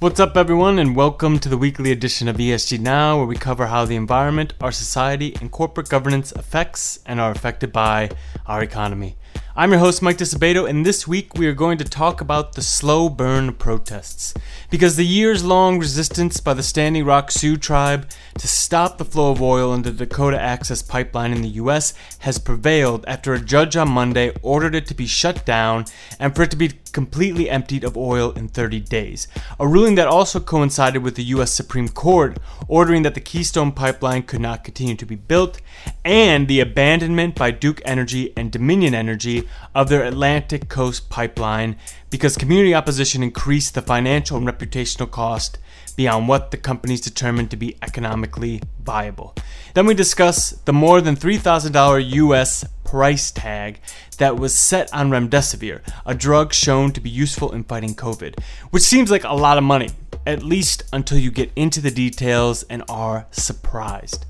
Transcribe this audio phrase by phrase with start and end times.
[0.00, 3.66] What's up, everyone, and welcome to the weekly edition of ESG Now, where we cover
[3.66, 8.10] how the environment, our society, and corporate governance affects and are affected by
[8.46, 9.16] our economy.
[9.58, 12.62] I'm your host, Mike Disabato, and this week we are going to talk about the
[12.62, 14.32] slow burn protests.
[14.70, 19.32] Because the years long resistance by the Standing Rock Sioux tribe to stop the flow
[19.32, 21.92] of oil in the Dakota Access Pipeline in the U.S.
[22.20, 25.86] has prevailed after a judge on Monday ordered it to be shut down
[26.20, 29.26] and for it to be completely emptied of oil in 30 days.
[29.58, 31.52] A ruling that also coincided with the U.S.
[31.52, 35.60] Supreme Court ordering that the Keystone Pipeline could not continue to be built
[36.04, 41.76] and the abandonment by Duke Energy and Dominion Energy of their Atlantic Coast Pipeline
[42.10, 45.58] because community opposition increased the financial and reputational cost
[45.96, 49.34] beyond what the companies determined to be economically viable.
[49.74, 53.80] Then we discuss the more than $3,000 US price tag
[54.18, 58.38] that was set on remdesivir, a drug shown to be useful in fighting COVID,
[58.70, 59.90] which seems like a lot of money,
[60.24, 64.24] at least until you get into the details and are surprised.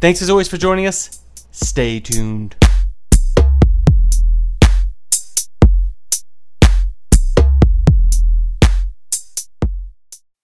[0.00, 1.20] Thanks as always for joining us.
[1.52, 2.56] Stay tuned.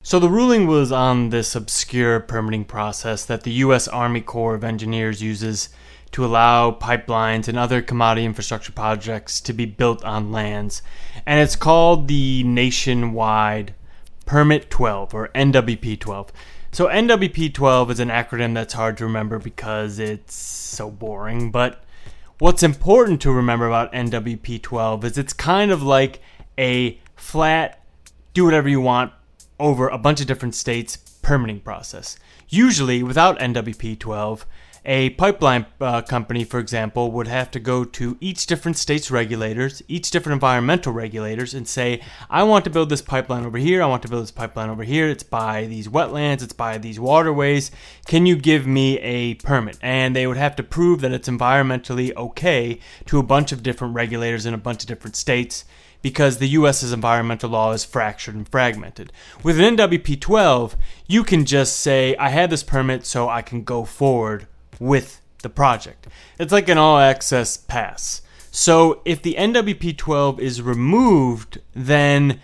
[0.08, 3.86] So the ruling was on this obscure permitting process that the U.S.
[3.86, 5.68] Army Corps of Engineers uses
[6.12, 10.80] to allow pipelines and other commodity infrastructure projects to be built on lands.
[11.26, 13.74] And it's called the Nationwide
[14.24, 16.32] Permit 12 or NWP 12.
[16.72, 21.84] So NWP 12 is an acronym that's hard to remember because it's so boring, but
[22.38, 26.22] what's important to remember about NWP 12 is it's kind of like
[26.56, 27.84] a flat
[28.32, 29.12] do whatever you want
[29.58, 32.18] over a bunch of different states permitting process.
[32.48, 34.46] Usually, without NWP 12,
[34.84, 39.82] a pipeline uh, company, for example, would have to go to each different state's regulators,
[39.86, 43.86] each different environmental regulators, and say, I want to build this pipeline over here, I
[43.86, 47.70] want to build this pipeline over here, it's by these wetlands, it's by these waterways,
[48.06, 49.78] can you give me a permit?
[49.82, 53.94] And they would have to prove that it's environmentally okay to a bunch of different
[53.94, 55.66] regulators in a bunch of different states
[56.02, 59.12] because the US's environmental law is fractured and fragmented.
[59.42, 60.76] With an NWP 12,
[61.06, 64.46] you can just say, I had this permit so I can go forward
[64.78, 66.06] with the project.
[66.38, 68.22] It's like an all access pass.
[68.50, 72.40] So if the NWP 12 is removed, then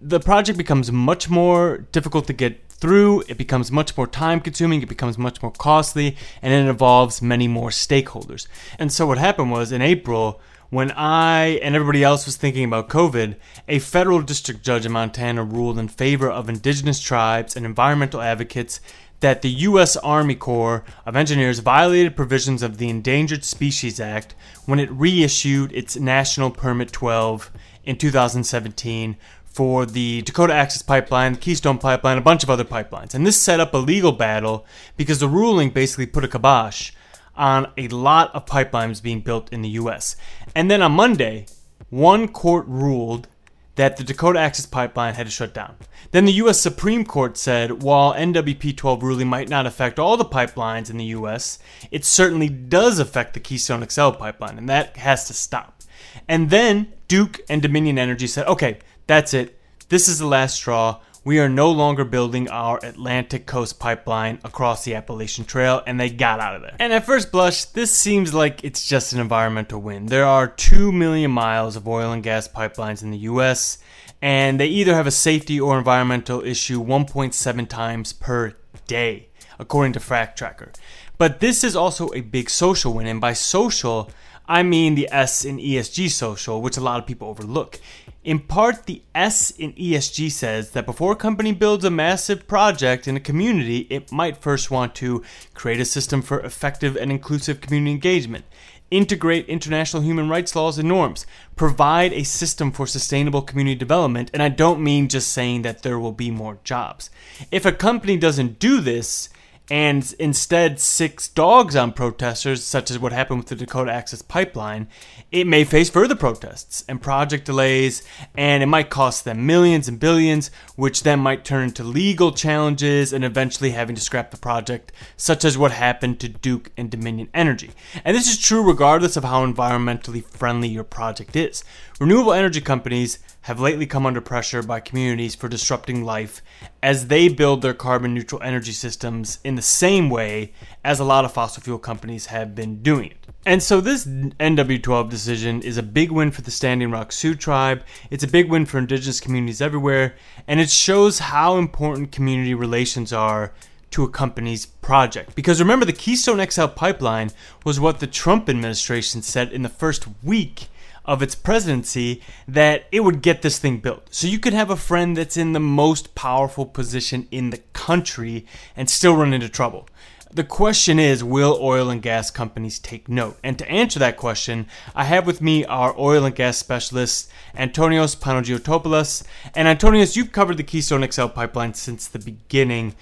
[0.00, 4.82] the project becomes much more difficult to get through, it becomes much more time consuming,
[4.82, 8.46] it becomes much more costly, and it involves many more stakeholders.
[8.78, 12.88] And so what happened was in April, when I and everybody else was thinking about
[12.88, 13.36] COVID,
[13.68, 18.80] a federal district judge in Montana ruled in favor of indigenous tribes and environmental advocates
[19.20, 19.96] that the U.S.
[19.96, 24.34] Army Corps of Engineers violated provisions of the Endangered Species Act
[24.66, 27.50] when it reissued its National Permit 12
[27.84, 33.14] in 2017 for the Dakota Access Pipeline, the Keystone Pipeline, a bunch of other pipelines.
[33.14, 34.66] And this set up a legal battle
[34.98, 36.92] because the ruling basically put a kibosh
[37.36, 40.16] on a lot of pipelines being built in the U.S.
[40.54, 41.46] And then on Monday,
[41.90, 43.28] one court ruled
[43.76, 45.76] that the Dakota Access Pipeline had to shut down.
[46.10, 46.58] Then the U.S.
[46.58, 51.04] Supreme Court said while NWP 12 ruling might not affect all the pipelines in the
[51.06, 51.58] U.S.,
[51.90, 55.82] it certainly does affect the Keystone XL pipeline, and that has to stop.
[56.26, 59.58] And then Duke and Dominion Energy said, okay, that's it.
[59.88, 64.84] This is the last straw we are no longer building our Atlantic Coast pipeline across
[64.84, 66.76] the Appalachian Trail, and they got out of there.
[66.78, 70.06] And at first blush, this seems like it's just an environmental win.
[70.06, 73.78] There are 2 million miles of oil and gas pipelines in the US,
[74.22, 78.54] and they either have a safety or environmental issue 1.7 times per
[78.86, 79.26] day,
[79.58, 80.76] according to FracTracker.
[81.18, 84.12] But this is also a big social win, and by social,
[84.46, 87.80] I mean the S in ESG social, which a lot of people overlook.
[88.26, 93.06] In part, the S in ESG says that before a company builds a massive project
[93.06, 95.22] in a community, it might first want to
[95.54, 98.44] create a system for effective and inclusive community engagement,
[98.90, 104.42] integrate international human rights laws and norms, provide a system for sustainable community development, and
[104.42, 107.10] I don't mean just saying that there will be more jobs.
[107.52, 109.28] If a company doesn't do this,
[109.70, 114.86] and instead six dogs on protesters, such as what happened with the Dakota Access Pipeline,
[115.32, 118.02] it may face further protests and project delays,
[118.36, 123.12] and it might cost them millions and billions, which then might turn into legal challenges
[123.12, 127.28] and eventually having to scrap the project, such as what happened to Duke and Dominion
[127.34, 127.70] Energy.
[128.04, 131.64] And this is true regardless of how environmentally friendly your project is.
[131.98, 136.42] Renewable energy companies have lately come under pressure by communities for disrupting life
[136.82, 140.52] as they build their carbon neutral energy systems in the same way
[140.82, 143.24] as a lot of fossil fuel companies have been doing it.
[143.46, 147.84] And so this NW12 decision is a big win for the Standing Rock Sioux tribe.
[148.10, 150.16] It's a big win for indigenous communities everywhere,
[150.48, 153.52] and it shows how important community relations are
[153.92, 155.36] to a company's project.
[155.36, 157.30] Because remember, the Keystone XL pipeline
[157.64, 160.66] was what the Trump administration said in the first week
[161.06, 164.08] of its presidency that it would get this thing built.
[164.10, 168.44] So you could have a friend that's in the most powerful position in the country
[168.76, 169.88] and still run into trouble.
[170.32, 173.38] The question is, will oil and gas companies take note?
[173.42, 178.16] And to answer that question, I have with me our oil and gas specialist, Antonios
[178.16, 179.22] Panagiotopoulos.
[179.54, 182.96] And Antonios, you've covered the Keystone XL pipeline since the beginning.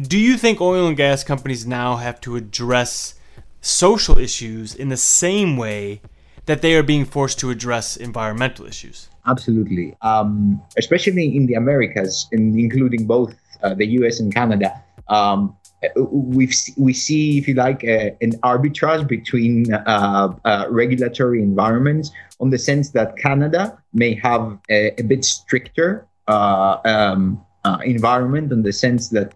[0.00, 3.14] Do you think oil and gas companies now have to address
[3.60, 6.02] social issues in the same way
[6.46, 9.08] that they are being forced to address environmental issues.
[9.26, 14.20] Absolutely, um, especially in the Americas, including both uh, the U.S.
[14.20, 14.82] and Canada.
[15.08, 15.56] Um,
[15.96, 22.10] we we see, if you like, uh, an arbitrage between uh, uh, regulatory environments,
[22.40, 28.52] on the sense that Canada may have a, a bit stricter uh, um, uh, environment,
[28.52, 29.34] in the sense that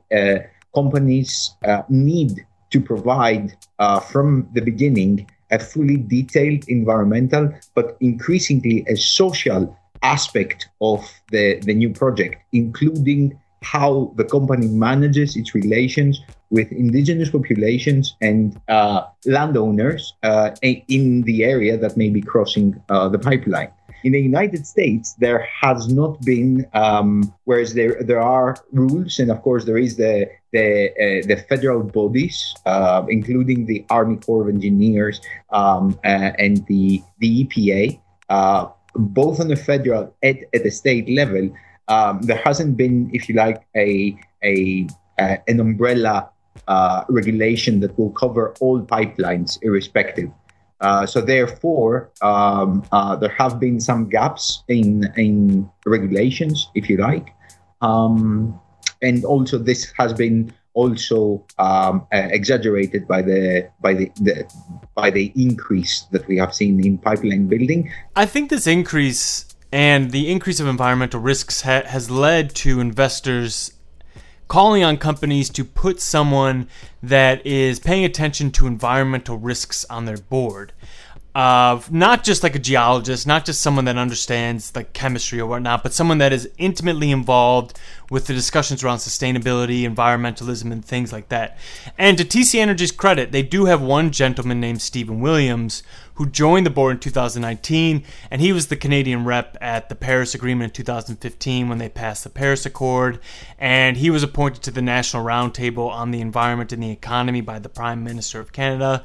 [0.75, 1.57] companies
[1.89, 3.57] need to provide
[4.11, 11.75] from the beginning a fully detailed environmental, but increasingly a social aspect of the, the
[11.75, 16.21] new project, including how the company manages its relations
[16.51, 23.09] with indigenous populations and uh, landowners uh, in the area that may be crossing uh,
[23.09, 23.71] the pipeline.
[24.03, 29.31] In the United States, there has not been, um, whereas there there are rules, and
[29.31, 34.43] of course there is the the uh, the federal bodies, uh, including the Army Corps
[34.43, 35.21] of Engineers
[35.51, 41.09] um, uh, and the the EPA, uh, both on the federal and at the state
[41.09, 41.51] level.
[41.89, 44.87] Um, there hasn't been, if you like, a a
[45.19, 46.31] an umbrella
[46.69, 50.31] uh, regulation that will cover all pipelines, irrespective.
[50.81, 56.97] Uh, so therefore, um, uh, there have been some gaps in in regulations, if you
[56.97, 57.35] like,
[57.83, 58.59] um,
[59.03, 64.51] and also this has been also um, uh, exaggerated by the by the, the,
[64.95, 67.93] by the increase that we have seen in pipeline building.
[68.17, 73.73] I think this increase and the increase of environmental risks ha- has led to investors
[74.51, 76.67] calling on companies to put someone
[77.01, 80.73] that is paying attention to environmental risks on their board
[81.37, 85.85] of not just like a geologist, not just someone that understands like chemistry or whatnot,
[85.85, 87.79] but someone that is intimately involved
[88.11, 91.57] with the discussions around sustainability, environmentalism, and things like that.
[91.97, 95.85] And to TC Energy's credit, they do have one gentleman named Stephen Williams
[96.21, 100.35] who joined the board in 2019, and he was the Canadian rep at the Paris
[100.35, 103.19] Agreement in 2015 when they passed the Paris Accord,
[103.59, 107.59] and he was appointed to the National Roundtable on the Environment and the Economy by
[107.59, 109.03] the Prime Minister of Canada.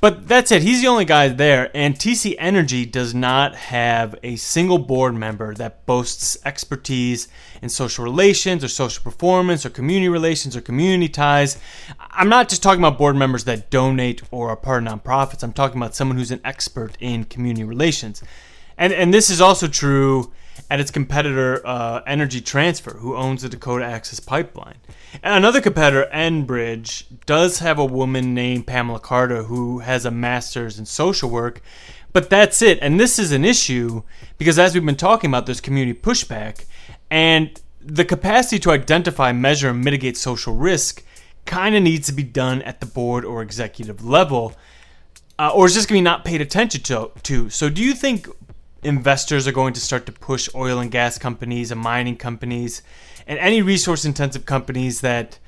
[0.00, 0.62] But that's it.
[0.62, 1.70] He's the only guy there.
[1.74, 7.28] And TC Energy does not have a single board member that boasts expertise
[7.60, 11.58] in social relations or social performance or community relations or community ties.
[11.98, 15.42] I'm not just talking about board members that donate or are part of nonprofits.
[15.42, 18.22] I'm talking about someone who's an expert in community relations.
[18.78, 20.32] And, and this is also true
[20.70, 24.76] at its competitor uh, Energy Transfer, who owns the Dakota Access Pipeline.
[25.22, 30.78] And another competitor, Enbridge, does have a woman named Pamela Carter who has a master's
[30.78, 31.60] in social work,
[32.12, 32.78] but that's it.
[32.80, 34.02] And this is an issue
[34.38, 36.64] because, as we've been talking about, there's community pushback,
[37.10, 41.02] and the capacity to identify, measure, and mitigate social risk
[41.46, 44.54] kind of needs to be done at the board or executive level.
[45.38, 47.48] Uh, or is just going to be not paid attention to, to.
[47.48, 48.28] So, do you think
[48.82, 52.82] investors are going to start to push oil and gas companies and mining companies
[53.26, 55.38] and any resource intensive companies that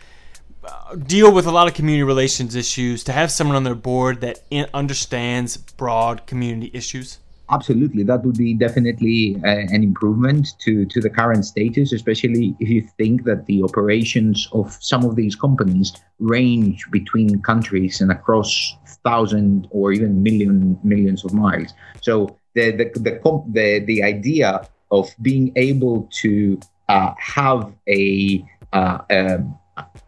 [0.64, 4.20] uh, deal with a lot of community relations issues to have someone on their board
[4.20, 4.40] that
[4.72, 7.18] understands broad community issues?
[7.50, 12.68] Absolutely, that would be definitely uh, an improvement to, to the current status, especially if
[12.68, 18.76] you think that the operations of some of these companies range between countries and across
[19.04, 21.74] thousand or even million millions of miles.
[22.00, 28.98] So the the the the, the idea of being able to uh, have a, uh,
[29.10, 29.58] um,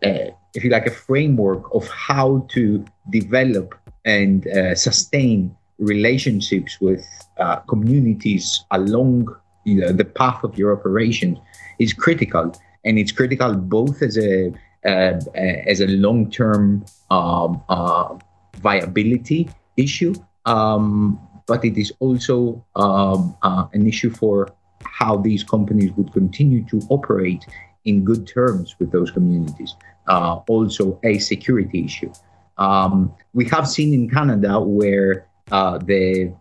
[0.04, 3.74] a, if you like, a framework of how to develop
[4.04, 7.06] and uh, sustain relationships with
[7.38, 9.26] uh, communities along
[9.64, 11.40] you know, the path of your operation
[11.78, 14.52] is critical, and it's critical both as a
[14.84, 15.18] uh,
[15.66, 18.14] as a long term um, uh,
[18.56, 19.48] viability
[19.78, 24.52] issue, um, but it is also um, uh, an issue for
[24.84, 27.44] how these companies would continue to operate
[27.84, 29.74] in good terms with those communities.
[30.08, 32.12] Uh, also, a security issue.
[32.58, 36.32] Um, we have seen in Canada where uh, the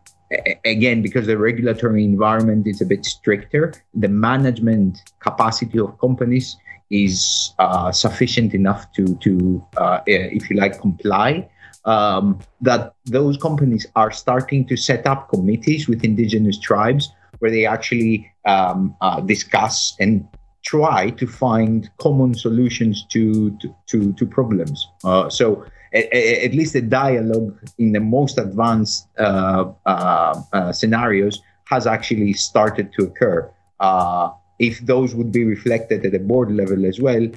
[0.65, 6.57] again because the regulatory environment is a bit stricter, the management capacity of companies
[6.89, 11.49] is uh, sufficient enough to to uh, if you like comply.
[11.85, 17.65] Um, that those companies are starting to set up committees with indigenous tribes where they
[17.65, 20.25] actually um, uh, discuss and
[20.63, 24.87] try to find common solutions to to, to, to problems.
[25.03, 31.85] Uh, so at, least the dialogue in the most advanced uh, uh, uh, scenarios has
[31.85, 33.49] actually started to occur.
[33.79, 37.27] Uh, if those would be reflected at the board level as well,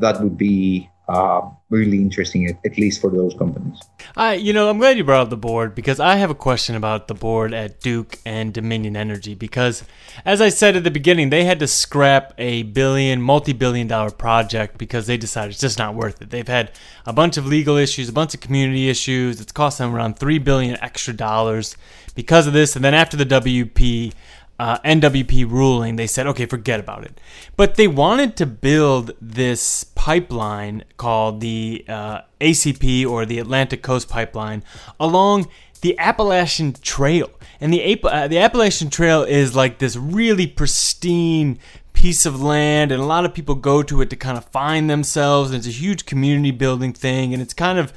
[0.00, 3.78] that would be uh, really interesting, at, at, least for those companies.
[4.16, 6.76] I, you know, I'm glad you brought up the board because I have a question
[6.76, 9.34] about the board at Duke and Dominion Energy.
[9.34, 9.84] Because,
[10.24, 14.78] as I said at the beginning, they had to scrap a billion, multi-billion dollar project
[14.78, 16.30] because they decided it's just not worth it.
[16.30, 16.70] They've had
[17.04, 19.42] a bunch of legal issues, a bunch of community issues.
[19.42, 21.76] It's cost them around three billion extra dollars
[22.14, 22.76] because of this.
[22.76, 24.14] And then after the WP
[24.58, 27.20] uh, NWP ruling, they said, okay, forget about it.
[27.56, 34.08] But they wanted to build this pipeline called the uh, ACP or the Atlantic Coast
[34.08, 34.62] Pipeline
[35.00, 35.48] along
[35.80, 37.30] the Appalachian Trail.
[37.60, 41.58] And the, uh, the Appalachian Trail is like this really pristine
[41.92, 44.88] piece of land, and a lot of people go to it to kind of find
[44.88, 45.50] themselves.
[45.50, 47.92] And it's a huge community building thing, and it's kind of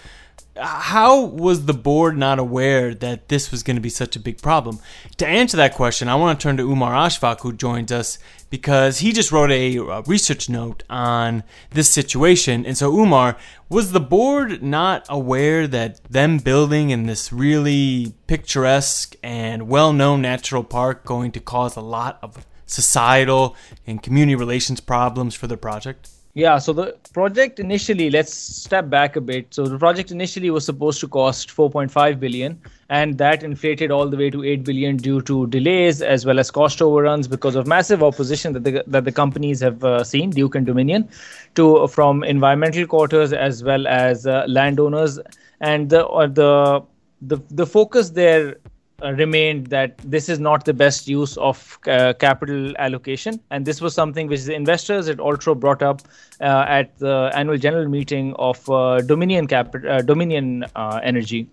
[0.60, 4.42] how was the board not aware that this was going to be such a big
[4.42, 4.80] problem?
[5.18, 9.00] To answer that question, I want to turn to Umar Ashfaq, who joins us because
[9.00, 12.66] he just wrote a, a, research note on this situation.
[12.66, 13.38] And so, Umar,
[13.70, 20.22] was the board not aware that them building in this really picturesque and well known
[20.22, 25.58] natural park going to cause a lot of societal and community relations problems for the
[25.58, 26.10] project?
[26.38, 29.48] Yeah, so the project initially, let's step back a bit.
[29.56, 34.18] So the project initially was supposed to cost 4.5 billion, and that inflated all the
[34.18, 38.04] way to 8 billion due to delays as well as cost overruns because of massive
[38.04, 41.10] opposition that the that the companies have uh, seen, Duke and Dominion,
[41.56, 45.20] to from environmental quarters as well as uh, landowners,
[45.60, 46.84] and the uh, the
[47.20, 48.58] the the focus there
[49.04, 53.40] uh, remained that this is not the best use of uh, capital allocation.
[53.52, 56.02] And this was something which the investors at Altro brought up
[56.42, 61.48] uh, at the annual general meeting of uh, Dominion, Cap- uh, Dominion uh, Energy.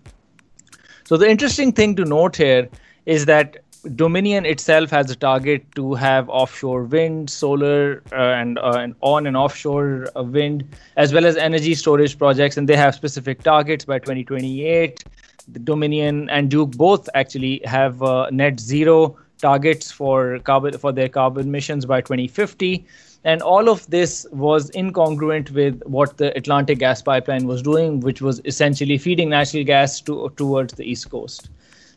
[1.03, 2.67] So the interesting thing to note here
[3.05, 3.57] is that
[3.95, 10.07] Dominion itself has a target to have offshore wind, solar, and, and on and offshore
[10.15, 15.24] wind, as well as energy storage projects, and they have specific targets by 2028 the
[15.63, 21.47] Dominion and Duke both actually have uh, net zero targets for carbon for their carbon
[21.47, 22.85] emissions by 2050
[23.23, 28.21] and all of this was incongruent with what the Atlantic gas pipeline was doing which
[28.21, 31.49] was essentially feeding natural gas to, towards the east coast.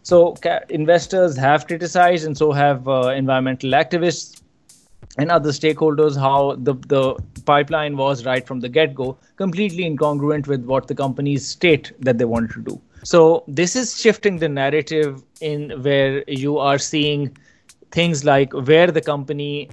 [0.02, 4.42] So ca- investors have criticized and so have uh, environmental activists
[5.16, 7.14] and other stakeholders how the, the
[7.44, 12.24] pipeline was right from the get-go completely incongruent with what the companies state that they
[12.24, 17.34] wanted to do so this is shifting the narrative in where you are seeing
[17.90, 19.70] things like where the company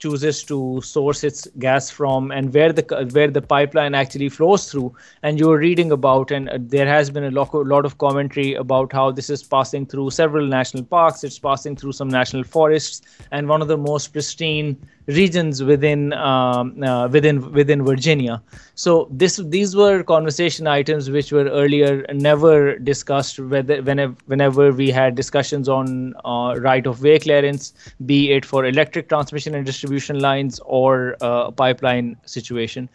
[0.00, 4.92] chooses to source its gas from and where the where the pipeline actually flows through.
[5.22, 9.12] And you're reading about and there has been a lot, lot of commentary about how
[9.12, 11.22] this is passing through several national parks.
[11.22, 13.02] It's passing through some national forests.
[13.30, 18.42] And one of the most pristine regions within um, uh, within within Virginia.
[18.74, 23.38] So this these were conversation items which were earlier never discussed.
[23.38, 27.72] Whether whenever whenever we had discussions on uh, right of way clearance,
[28.06, 32.88] be it for electric transmission and distribution lines or uh, pipeline situation.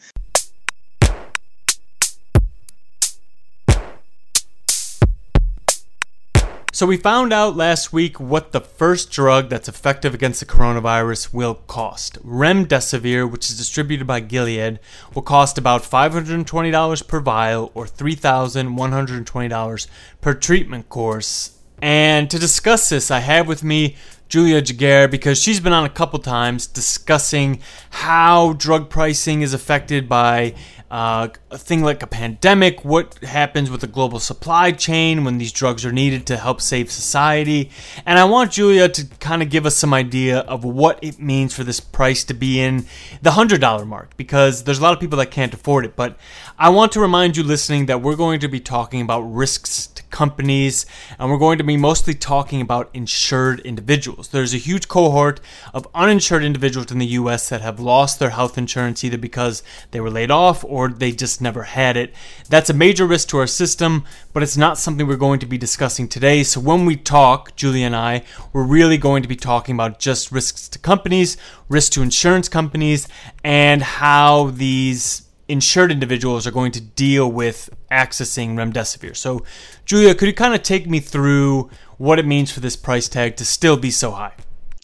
[6.77, 11.34] So we found out last week what the first drug that's effective against the coronavirus
[11.34, 12.24] will cost.
[12.24, 14.79] Remdesivir, which is distributed by Gilead,
[15.15, 19.88] will cost about $520 per vial or $3,120
[20.22, 21.57] per treatment course.
[21.81, 23.96] And to discuss this, I have with me
[24.29, 30.07] Julia Giguere because she's been on a couple times discussing how drug pricing is affected
[30.07, 30.53] by
[30.89, 35.51] uh, a thing like a pandemic, what happens with the global supply chain when these
[35.51, 37.70] drugs are needed to help save society.
[38.06, 41.53] And I want Julia to kind of give us some idea of what it means
[41.53, 42.86] for this price to be in
[43.22, 45.96] the $100 mark because there's a lot of people that can't afford it.
[45.96, 46.17] But
[46.58, 50.03] I want to remind you listening that we're going to be talking about risks to
[50.03, 50.86] companies
[51.20, 54.29] and we're going to be mostly talking about insured individuals.
[54.29, 55.41] There's a huge cohort
[55.74, 60.00] of uninsured individuals in the US that have lost their health insurance either because they
[60.00, 62.13] were laid off or they just never had it.
[62.50, 65.57] That's a major risk to our system, but it's not something we're going to be
[65.57, 66.43] discussing today.
[66.43, 70.31] So when we talk, Julia and I, we're really going to be talking about just
[70.31, 71.36] risks to companies,
[71.67, 73.07] risks to insurance companies,
[73.43, 79.15] and how these insured individuals are going to deal with accessing remdesivir.
[79.15, 79.43] So,
[79.86, 83.36] Julia, could you kind of take me through what it means for this price tag
[83.38, 84.34] to still be so high?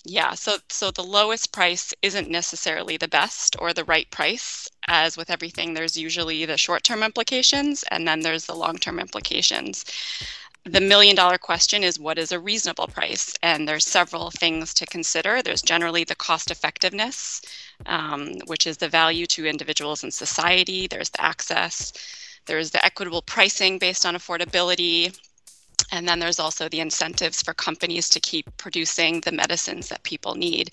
[0.05, 4.69] Yeah, so so the lowest price isn't necessarily the best or the right price.
[4.87, 9.85] As with everything, there's usually the short-term implications and then there's the long-term implications.
[10.65, 13.35] The million dollar question is what is a reasonable price?
[13.43, 15.41] And there's several things to consider.
[15.41, 17.41] There's generally the cost effectiveness,
[17.85, 20.87] um, which is the value to individuals and society.
[20.87, 21.91] There's the access.
[22.45, 25.17] There's the equitable pricing based on affordability.
[25.91, 30.35] And then there's also the incentives for companies to keep producing the medicines that people
[30.35, 30.69] need.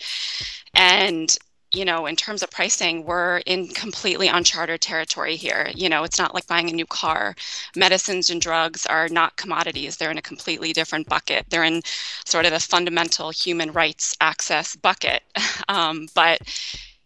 [0.75, 1.37] And
[1.73, 5.71] you know, in terms of pricing, we're in completely uncharted territory here.
[5.75, 7.37] You know, it's not like buying a new car.
[7.77, 11.47] Medicines and drugs are not commodities, they're in a completely different bucket.
[11.49, 11.83] They're in
[12.25, 15.23] sort of the fundamental human rights access bucket.
[15.69, 16.41] Um, but,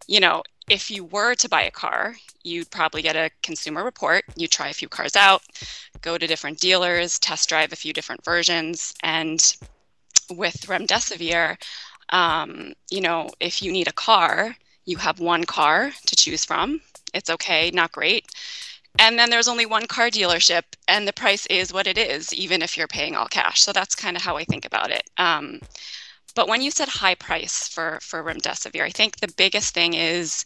[0.06, 4.24] you know, if you were to buy a car, you'd probably get a consumer report.
[4.36, 5.42] You try a few cars out,
[6.00, 8.94] go to different dealers, test drive a few different versions.
[9.02, 9.40] And
[10.30, 11.58] with remdesivir,
[12.14, 14.56] um, you know, if you need a car,
[14.86, 16.80] you have one car to choose from.
[17.12, 18.26] It's okay, not great.
[19.00, 22.62] And then there's only one car dealership, and the price is what it is, even
[22.62, 23.62] if you're paying all cash.
[23.62, 25.10] So that's kind of how I think about it.
[25.18, 25.60] Um,
[26.36, 30.44] but when you said high price for for remdesivir, I think the biggest thing is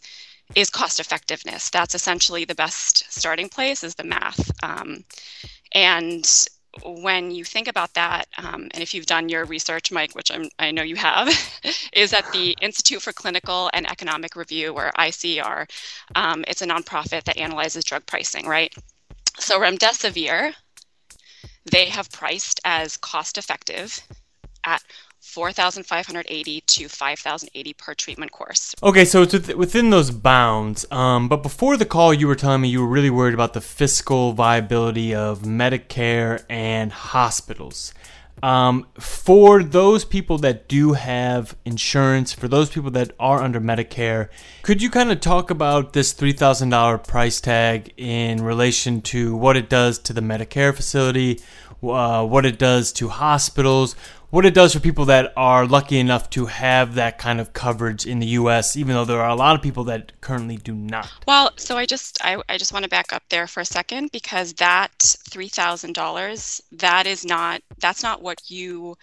[0.55, 1.69] is cost effectiveness.
[1.69, 4.51] That's essentially the best starting place is the math.
[4.63, 5.03] Um,
[5.73, 6.25] and
[6.83, 10.49] when you think about that, um, and if you've done your research, Mike, which I'm,
[10.59, 11.27] i know you have,
[11.93, 15.67] is that the Institute for Clinical and Economic Review, or ICER,
[16.15, 18.73] um, it's a nonprofit that analyzes drug pricing, right?
[19.39, 20.53] So remdesivir,
[21.71, 24.01] they have priced as cost effective
[24.65, 24.83] at
[25.19, 28.73] 4,580 to 5,080 per treatment course.
[28.81, 30.85] Okay, so it's within those bounds.
[30.91, 33.61] Um, but before the call, you were telling me you were really worried about the
[33.61, 37.93] fiscal viability of Medicare and hospitals.
[38.41, 44.29] Um, for those people that do have insurance, for those people that are under Medicare,
[44.61, 49.69] could you kind of talk about this $3,000 price tag in relation to what it
[49.69, 51.41] does to the Medicare facility,
[51.83, 53.95] uh, what it does to hospitals,
[54.29, 58.05] what it does for people that are lucky enough to have that kind of coverage
[58.05, 61.09] in the US even though there are a lot of people that currently do not.
[61.27, 64.11] Well, so I just I, I just want to back up there for a second
[64.11, 68.97] because that $3,000 that is not that's not what you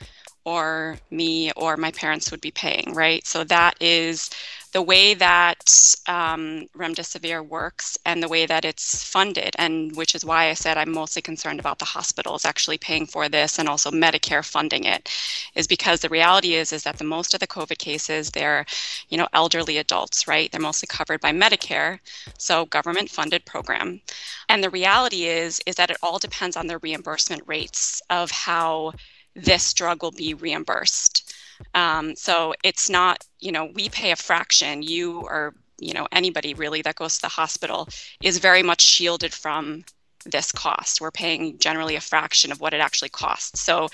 [0.47, 3.27] or me or my parents would be paying, right?
[3.27, 4.31] So that is
[4.73, 10.25] the way that um, remdesivir works and the way that it's funded, and which is
[10.25, 13.91] why I said I'm mostly concerned about the hospitals actually paying for this and also
[13.91, 15.11] Medicare funding it,
[15.57, 18.65] is because the reality is is that the most of the COVID cases they're,
[19.09, 20.53] you know, elderly adults, right?
[20.53, 21.99] They're mostly covered by Medicare,
[22.39, 24.01] so government funded program,
[24.49, 28.93] and the reality is is that it all depends on the reimbursement rates of how
[29.37, 31.35] this drug will be reimbursed.
[31.75, 34.83] Um, so it's not, you know, we pay a fraction.
[34.83, 37.89] You or you know anybody really that goes to the hospital
[38.23, 39.85] is very much shielded from
[40.25, 41.01] this cost.
[41.01, 43.61] We're paying generally a fraction of what it actually costs.
[43.61, 43.89] So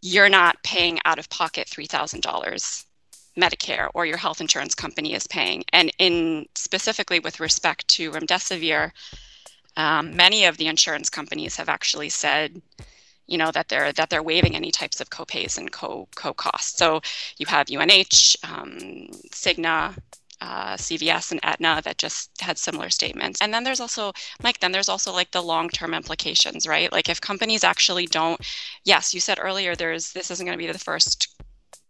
[0.00, 2.84] you're not paying out of pocket three thousand dollars
[3.36, 5.64] Medicare or your health insurance company is paying.
[5.72, 8.90] And in specifically with respect to remdesivir,
[9.76, 12.60] um, many of the insurance companies have actually said
[13.28, 16.78] you know that they're that they're waiving any types of copays and co co costs.
[16.78, 17.00] So
[17.38, 19.94] you have UNH, um, Cigna,
[20.40, 23.40] uh, CVS and Aetna that just had similar statements.
[23.40, 24.12] And then there's also,
[24.42, 26.92] Mike, then there's also like the long term implications, right?
[26.92, 28.40] Like if companies actually don't,
[28.84, 31.37] yes, you said earlier, there's this isn't going to be the first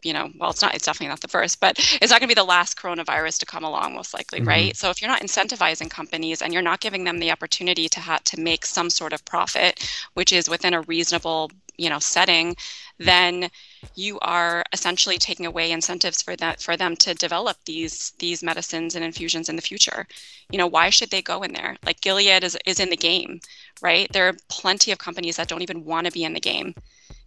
[0.03, 2.35] you know, well, it's not, it's definitely not the first, but it's not going to
[2.35, 4.49] be the last coronavirus to come along, most likely, mm-hmm.
[4.49, 4.77] right?
[4.77, 8.23] So if you're not incentivizing companies and you're not giving them the opportunity to have
[8.25, 12.57] to make some sort of profit, which is within a reasonable, you know, setting,
[12.99, 13.49] then
[13.95, 18.97] you are essentially taking away incentives for that for them to develop these these medicines
[18.97, 20.07] and infusions in the future.
[20.51, 21.77] You know, why should they go in there?
[21.85, 23.41] Like Gilead is is in the game,
[23.81, 24.11] right?
[24.13, 26.75] There are plenty of companies that don't even want to be in the game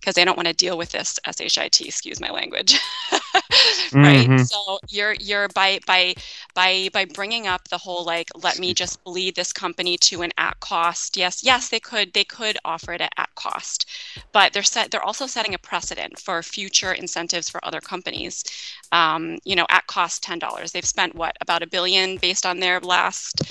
[0.02, 2.78] because they don't want to deal with this shit excuse my language.
[3.94, 4.40] Right Mhm.
[4.40, 6.16] so you're you're by by
[6.56, 10.32] by by bringing up the whole like let me just bleed this company to an
[10.38, 13.86] at cost yes yes they could they could offer it at, at cost
[14.32, 18.44] but they're set they're also setting a precedent for future incentives for other companies.
[18.92, 22.80] Um, you know at cost $10 they've spent what about a billion based on their
[22.80, 23.42] last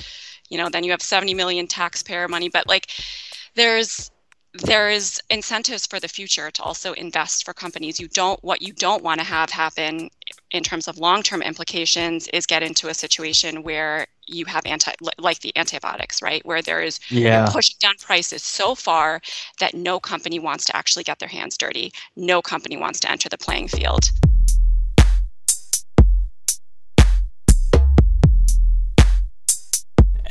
[0.48, 2.88] you know then you have 70 million taxpayer money but like
[3.54, 4.10] there's
[4.54, 9.02] there's incentives for the future to also invest for companies you don't what you don't
[9.04, 10.10] want to have happen
[10.50, 15.38] in terms of long-term implications is get into a situation where you have anti like
[15.40, 17.46] the antibiotics right where there is Yeah.
[17.48, 19.20] pushing down prices so far
[19.60, 23.28] that no company wants to actually get their hands dirty no company wants to enter
[23.28, 24.10] the playing field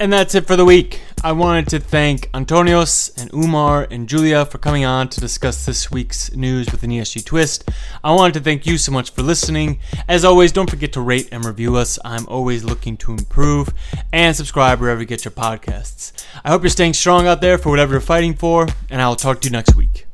[0.01, 0.98] And that's it for the week.
[1.21, 5.91] I wanted to thank Antonios and Umar and Julia for coming on to discuss this
[5.91, 7.69] week's news with an ESG twist.
[8.05, 9.79] I wanted to thank you so much for listening.
[10.07, 11.99] As always, don't forget to rate and review us.
[12.05, 13.69] I'm always looking to improve
[14.13, 16.25] and subscribe wherever you get your podcasts.
[16.45, 19.17] I hope you're staying strong out there for whatever you're fighting for, and I will
[19.17, 20.08] talk to you next week.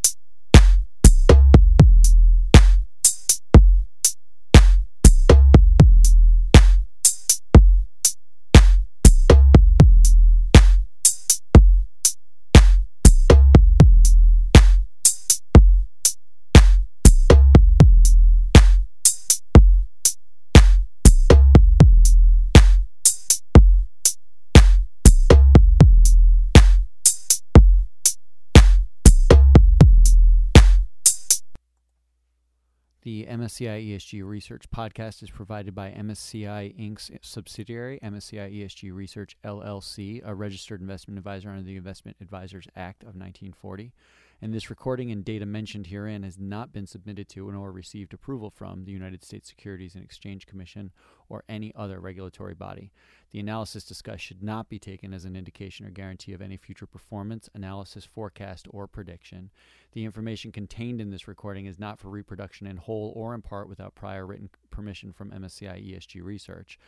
[33.05, 40.23] The MSCI ESG Research podcast is provided by MSCI Inc.'s subsidiary, MSCI ESG Research LLC,
[40.25, 43.93] a registered investment advisor under the Investment Advisors Act of 1940.
[44.41, 48.49] And this recording and data mentioned herein has not been submitted to nor received approval
[48.49, 50.91] from the United States Securities and Exchange Commission
[51.29, 52.91] or any other regulatory body.
[53.35, 56.85] The analysis discussed should not be taken as an indication or guarantee of any future
[56.85, 59.51] performance, analysis, forecast, or prediction.
[59.91, 63.67] The information contained in this recording is not for reproduction in whole or in part
[63.67, 66.79] without prior written permission from MSCI ESG Research.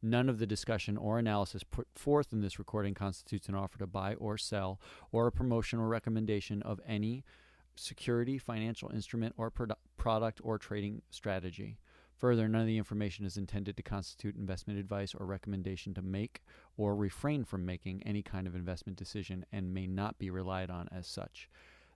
[0.00, 3.86] None of the discussion or analysis put forth in this recording constitutes an offer to
[3.88, 7.24] buy or sell or a promotion or recommendation of any
[7.74, 11.78] security, financial instrument, or produ- product or trading strategy.
[12.16, 16.42] Further, none of the information is intended to constitute investment advice or recommendation to make
[16.76, 20.88] or refrain from making any kind of investment decision and may not be relied on
[20.90, 21.50] as such.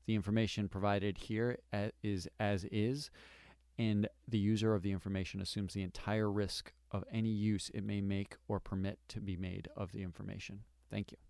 [0.06, 1.58] The information provided here
[2.02, 3.10] is as is,
[3.78, 8.02] and the user of the information assumes the entire risk of any use it may
[8.02, 10.60] make or permit to be made of the information.
[10.90, 11.29] Thank you.